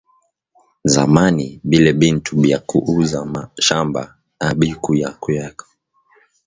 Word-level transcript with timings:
Nzamani 0.85 1.47
bile 1.69 1.91
bintu 2.01 2.31
bya 2.41 2.59
ku 2.69 2.77
uza 2.97 3.19
ma 3.23 3.29
mashamba 3.53 4.01
abiku 4.47 4.77
kuyakeko 5.23 5.65